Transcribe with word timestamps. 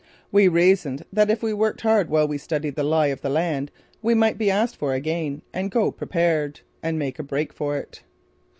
We 0.31 0.47
reasoned 0.47 1.05
that 1.13 1.29
if 1.29 1.43
we 1.43 1.53
worked 1.53 1.81
hard 1.81 2.09
while 2.09 2.27
we 2.27 2.39
studied 2.39 2.75
the 2.75 2.81
lie 2.83 3.09
of 3.09 3.21
the 3.21 3.29
land 3.29 3.69
we 4.01 4.15
might 4.15 4.39
be 4.39 4.49
asked 4.49 4.75
for 4.77 4.95
again, 4.95 5.43
could 5.53 5.69
go 5.69 5.91
prepared, 5.91 6.61
and 6.81 6.97
make 6.97 7.19
a 7.19 7.23
break 7.23 7.53
for 7.53 7.77
it. 7.77 8.01